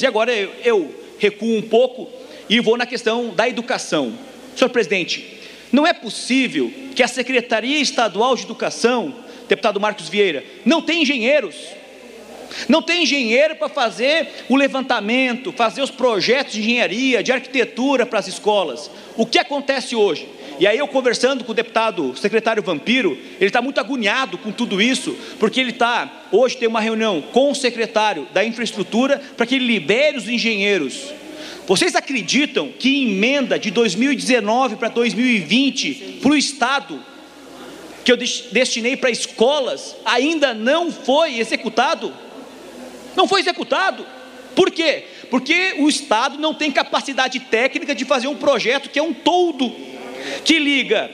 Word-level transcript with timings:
E 0.00 0.06
agora 0.06 0.32
eu, 0.32 0.50
eu 0.64 0.94
recuo 1.18 1.54
um 1.54 1.62
pouco 1.62 2.10
e 2.48 2.58
vou 2.60 2.78
na 2.78 2.86
questão 2.86 3.28
da 3.28 3.46
educação. 3.46 4.18
Senhor 4.56 4.70
presidente, 4.70 5.38
não 5.70 5.86
é 5.86 5.92
possível 5.92 6.72
que 6.94 7.02
a 7.02 7.08
Secretaria 7.08 7.78
Estadual 7.78 8.34
de 8.34 8.42
Educação, 8.44 9.14
deputado 9.48 9.78
Marcos 9.78 10.08
Vieira, 10.08 10.44
não 10.64 10.80
tenha 10.80 11.02
engenheiros. 11.02 11.56
Não 12.68 12.82
tem 12.82 13.02
engenheiro 13.02 13.56
para 13.56 13.68
fazer 13.68 14.28
o 14.48 14.56
levantamento, 14.56 15.52
fazer 15.52 15.82
os 15.82 15.90
projetos 15.90 16.54
de 16.54 16.60
engenharia, 16.60 17.22
de 17.22 17.32
arquitetura 17.32 18.06
para 18.06 18.18
as 18.18 18.28
escolas. 18.28 18.90
O 19.16 19.26
que 19.26 19.38
acontece 19.38 19.94
hoje? 19.96 20.28
E 20.58 20.66
aí 20.66 20.78
eu 20.78 20.86
conversando 20.86 21.44
com 21.44 21.52
o 21.52 21.54
deputado 21.54 22.14
secretário 22.16 22.62
Vampiro, 22.62 23.18
ele 23.40 23.46
está 23.46 23.60
muito 23.60 23.80
agoniado 23.80 24.38
com 24.38 24.52
tudo 24.52 24.80
isso, 24.80 25.16
porque 25.38 25.60
ele 25.60 25.70
está, 25.70 26.24
hoje 26.30 26.56
tem 26.56 26.68
uma 26.68 26.80
reunião 26.80 27.22
com 27.32 27.50
o 27.50 27.54
secretário 27.54 28.28
da 28.32 28.44
infraestrutura 28.44 29.20
para 29.36 29.46
que 29.46 29.56
ele 29.56 29.66
libere 29.66 30.16
os 30.16 30.28
engenheiros. 30.28 31.12
Vocês 31.66 31.94
acreditam 31.94 32.70
que 32.78 33.02
emenda 33.02 33.58
de 33.58 33.70
2019 33.70 34.76
para 34.76 34.88
2020 34.88 36.18
para 36.20 36.30
o 36.30 36.36
Estado, 36.36 37.00
que 38.04 38.12
eu 38.12 38.16
destinei 38.16 38.96
para 38.96 39.10
escolas, 39.10 39.96
ainda 40.04 40.52
não 40.52 40.90
foi 40.90 41.38
executado? 41.38 42.12
Não 43.16 43.26
foi 43.28 43.40
executado. 43.40 44.06
Por 44.54 44.70
quê? 44.70 45.04
Porque 45.30 45.76
o 45.78 45.88
Estado 45.88 46.38
não 46.38 46.52
tem 46.52 46.70
capacidade 46.70 47.40
técnica 47.40 47.94
de 47.94 48.04
fazer 48.04 48.28
um 48.28 48.36
projeto 48.36 48.90
que 48.90 48.98
é 48.98 49.02
um 49.02 49.14
todo, 49.14 49.72
que 50.44 50.58
liga 50.58 51.10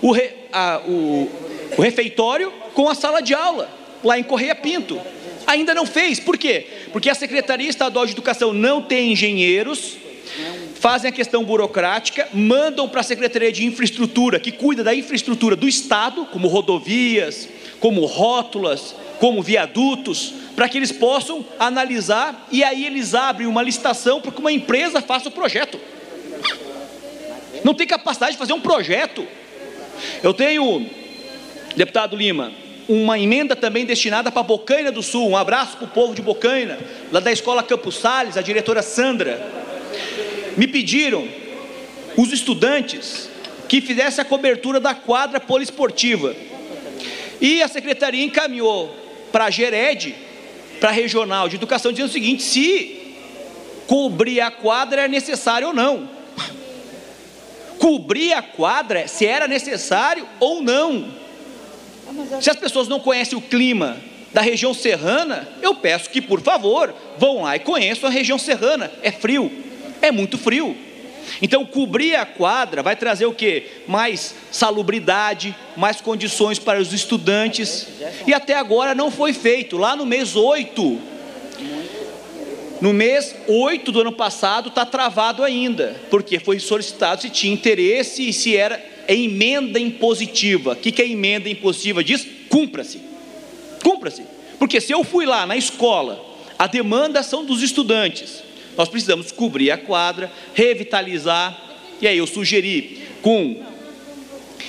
o, 0.00 0.12
re, 0.12 0.30
a, 0.52 0.80
o, 0.86 1.30
o 1.76 1.82
refeitório 1.82 2.52
com 2.74 2.88
a 2.88 2.94
sala 2.94 3.20
de 3.20 3.34
aula, 3.34 3.68
lá 4.04 4.18
em 4.18 4.22
Correia 4.22 4.54
Pinto. 4.54 5.00
Ainda 5.46 5.74
não 5.74 5.86
fez, 5.86 6.20
por 6.20 6.36
quê? 6.36 6.66
Porque 6.92 7.08
a 7.08 7.14
Secretaria 7.14 7.68
Estadual 7.68 8.06
de 8.06 8.12
Educação 8.12 8.52
não 8.52 8.82
tem 8.82 9.12
engenheiros, 9.12 9.96
fazem 10.86 11.08
a 11.08 11.12
questão 11.12 11.42
burocrática, 11.42 12.28
mandam 12.32 12.88
para 12.88 13.00
a 13.00 13.02
Secretaria 13.02 13.50
de 13.50 13.64
Infraestrutura, 13.64 14.38
que 14.38 14.52
cuida 14.52 14.84
da 14.84 14.94
infraestrutura 14.94 15.56
do 15.56 15.66
Estado, 15.66 16.26
como 16.26 16.46
rodovias, 16.46 17.48
como 17.80 18.04
rótulas, 18.04 18.94
como 19.18 19.42
viadutos, 19.42 20.32
para 20.54 20.68
que 20.68 20.78
eles 20.78 20.92
possam 20.92 21.44
analisar 21.58 22.46
e 22.52 22.62
aí 22.62 22.86
eles 22.86 23.16
abrem 23.16 23.48
uma 23.48 23.64
licitação 23.64 24.20
para 24.20 24.30
que 24.30 24.38
uma 24.38 24.52
empresa 24.52 25.02
faça 25.02 25.28
o 25.28 25.32
projeto. 25.32 25.76
Não 27.64 27.74
tem 27.74 27.84
capacidade 27.84 28.34
de 28.34 28.38
fazer 28.38 28.52
um 28.52 28.60
projeto. 28.60 29.26
Eu 30.22 30.32
tenho, 30.32 30.86
deputado 31.74 32.14
Lima, 32.14 32.52
uma 32.88 33.18
emenda 33.18 33.56
também 33.56 33.84
destinada 33.84 34.30
para 34.30 34.44
Bocaina 34.44 34.92
do 34.92 35.02
Sul. 35.02 35.30
Um 35.30 35.36
abraço 35.36 35.78
para 35.78 35.86
o 35.86 35.90
povo 35.90 36.14
de 36.14 36.22
Bocaina, 36.22 36.78
lá 37.10 37.18
da 37.18 37.32
escola 37.32 37.60
Campos 37.64 37.96
Sales, 37.96 38.36
a 38.36 38.40
diretora 38.40 38.82
Sandra. 38.82 39.65
Me 40.56 40.66
pediram 40.66 41.28
os 42.16 42.32
estudantes 42.32 43.28
que 43.68 43.80
fizessem 43.80 44.22
a 44.22 44.24
cobertura 44.24 44.80
da 44.80 44.94
quadra 44.94 45.40
poliesportiva. 45.40 46.34
E 47.40 47.62
a 47.62 47.68
secretaria 47.68 48.24
encaminhou 48.24 48.94
para 49.30 49.46
a 49.46 49.50
Gered 49.50 50.14
para 50.80 50.90
a 50.90 50.92
regional 50.92 51.48
de 51.48 51.56
educação 51.56 51.92
dizendo 51.92 52.08
o 52.08 52.12
seguinte: 52.12 52.42
se 52.42 53.14
cobrir 53.86 54.40
a 54.40 54.50
quadra 54.50 55.02
é 55.02 55.08
necessário 55.08 55.68
ou 55.68 55.74
não. 55.74 56.08
Cobrir 57.78 58.32
a 58.32 58.42
quadra 58.42 59.06
se 59.06 59.26
era 59.26 59.46
necessário 59.46 60.26
ou 60.40 60.62
não. 60.62 61.08
Se 62.40 62.50
as 62.50 62.56
pessoas 62.56 62.88
não 62.88 63.00
conhecem 63.00 63.36
o 63.36 63.42
clima 63.42 63.98
da 64.32 64.40
região 64.40 64.72
serrana, 64.72 65.48
eu 65.62 65.74
peço 65.74 66.10
que, 66.10 66.20
por 66.20 66.40
favor, 66.40 66.94
vão 67.18 67.42
lá 67.42 67.56
e 67.56 67.60
conheçam 67.60 68.08
a 68.08 68.12
região 68.12 68.38
serrana. 68.38 68.90
É 69.02 69.10
frio, 69.10 69.50
é 70.06 70.12
muito 70.12 70.38
frio. 70.38 70.76
Então, 71.42 71.64
cobrir 71.64 72.14
a 72.14 72.24
quadra 72.24 72.82
vai 72.82 72.96
trazer 72.96 73.26
o 73.26 73.32
que? 73.32 73.64
Mais 73.86 74.34
salubridade, 74.50 75.54
mais 75.76 76.00
condições 76.00 76.58
para 76.58 76.80
os 76.80 76.92
estudantes. 76.92 77.86
E 78.26 78.32
até 78.32 78.54
agora 78.54 78.94
não 78.94 79.10
foi 79.10 79.32
feito. 79.32 79.76
Lá 79.76 79.96
no 79.96 80.06
mês 80.06 80.36
8, 80.36 81.00
no 82.80 82.92
mês 82.92 83.34
8 83.48 83.90
do 83.90 84.00
ano 84.00 84.12
passado, 84.12 84.68
está 84.68 84.86
travado 84.86 85.42
ainda, 85.42 86.00
porque 86.10 86.38
foi 86.38 86.58
solicitado 86.58 87.22
se 87.22 87.30
tinha 87.30 87.52
interesse 87.52 88.28
e 88.28 88.32
se 88.32 88.56
era 88.56 88.82
emenda 89.08 89.78
impositiva. 89.78 90.72
O 90.72 90.76
que, 90.76 90.92
que 90.92 91.02
é 91.02 91.08
emenda 91.08 91.48
impositiva? 91.48 92.04
Diz: 92.04 92.26
cumpra-se. 92.48 93.00
Cumpra-se. 93.82 94.22
Porque 94.58 94.80
se 94.80 94.92
eu 94.92 95.04
fui 95.04 95.26
lá 95.26 95.46
na 95.46 95.56
escola, 95.56 96.24
a 96.58 96.66
demanda 96.66 97.22
são 97.22 97.44
dos 97.44 97.62
estudantes. 97.62 98.42
Nós 98.76 98.88
precisamos 98.88 99.32
cobrir 99.32 99.70
a 99.70 99.78
quadra, 99.78 100.30
revitalizar. 100.54 101.56
E 102.00 102.06
aí 102.06 102.18
eu 102.18 102.26
sugeri 102.26 103.02
com 103.22 103.56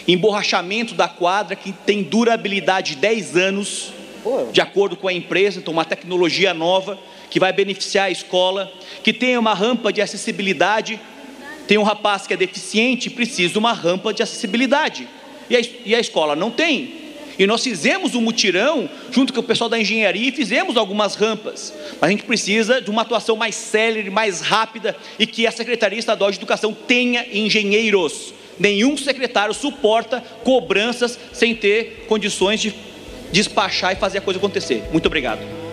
emborrachamento 0.07 0.95
da 0.95 1.07
quadra 1.07 1.56
que 1.56 1.72
tem 1.72 2.01
durabilidade 2.01 2.95
de 2.95 3.01
10 3.01 3.35
anos, 3.35 3.91
de 4.51 4.62
acordo 4.62 4.95
com 4.95 5.07
a 5.07 5.13
empresa, 5.13 5.59
então 5.59 5.73
uma 5.73 5.85
tecnologia 5.85 6.53
nova 6.53 6.97
que 7.29 7.40
vai 7.40 7.51
beneficiar 7.51 8.06
a 8.06 8.12
escola, 8.12 8.72
que 9.03 9.12
tenha 9.12 9.40
uma 9.40 9.53
rampa 9.53 9.91
de 9.91 10.01
acessibilidade. 10.01 11.00
Tem 11.68 11.78
um 11.78 11.84
rapaz 11.84 12.25
que 12.25 12.34
é 12.34 12.38
deficiente, 12.38 13.09
precisa 13.09 13.51
de 13.51 13.59
uma 13.59 13.74
rampa 13.74 14.13
de 14.13 14.24
acessibilidade. 14.24 15.07
E 15.50 15.57
a, 15.57 15.62
e 15.85 15.95
a 15.95 16.00
escola 16.00 16.35
não 16.35 16.50
tem. 16.50 17.06
E 17.40 17.46
nós 17.46 17.64
fizemos 17.64 18.16
um 18.16 18.22
mutirão 18.22 18.90
junto 19.12 19.31
com 19.31 19.40
o 19.40 19.44
pessoal 19.44 19.70
da 19.70 19.80
engenharia 19.80 20.30
e 20.30 20.31
fizemos 20.31 20.75
algumas 20.75 21.16
rampas. 21.16 21.74
Mas 22.02 22.09
a 22.09 22.12
gente 22.12 22.24
precisa 22.24 22.81
de 22.81 22.90
uma 22.90 23.03
atuação 23.03 23.36
mais 23.36 23.56
célere, 23.56 24.09
mais 24.09 24.42
rápida 24.42 24.96
e 25.20 25.28
que 25.28 25.46
a 25.46 25.52
Secretaria 25.52 26.00
Estadual 26.00 26.31
de 26.31 26.38
Educação 26.38 26.74
tenha 26.74 27.25
engenheiros. 27.31 28.34
Nenhum 28.59 28.98
secretário 28.98 29.53
suporta 29.53 30.24
cobranças 30.44 31.20
sem 31.31 31.56
ter 31.56 32.06
condições 32.08 32.59
de 32.59 32.74
despachar 33.31 33.94
e 33.94 33.96
fazer 33.96 34.18
a 34.18 34.22
coisa 34.22 34.40
acontecer. 34.40 34.84
Muito 34.92 35.06
obrigado. 35.06 35.66